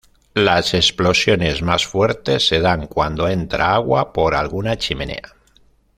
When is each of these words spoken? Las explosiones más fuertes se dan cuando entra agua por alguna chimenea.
Las 0.33 0.73
explosiones 0.73 1.61
más 1.61 1.85
fuertes 1.85 2.47
se 2.47 2.59
dan 2.59 2.87
cuando 2.87 3.27
entra 3.27 3.75
agua 3.75 4.13
por 4.13 4.33
alguna 4.33 4.75
chimenea. 4.75 5.35